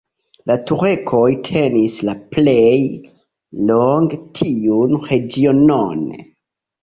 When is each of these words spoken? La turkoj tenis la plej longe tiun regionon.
La 0.49 0.53
turkoj 0.69 1.25
tenis 1.47 1.97
la 2.07 2.15
plej 2.31 2.79
longe 3.73 4.19
tiun 4.39 4.97
regionon. 5.11 6.03